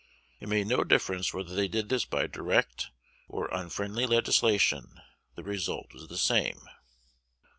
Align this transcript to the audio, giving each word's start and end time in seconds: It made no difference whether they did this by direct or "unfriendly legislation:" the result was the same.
It 0.39 0.49
made 0.49 0.65
no 0.65 0.83
difference 0.83 1.31
whether 1.31 1.53
they 1.53 1.67
did 1.67 1.89
this 1.89 2.05
by 2.05 2.25
direct 2.25 2.87
or 3.27 3.49
"unfriendly 3.53 4.07
legislation:" 4.07 4.99
the 5.35 5.43
result 5.43 5.93
was 5.93 6.07
the 6.07 6.17
same. 6.17 6.61